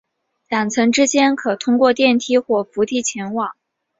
[0.49, 3.53] 两层之间可通过电梯或扶梯前往。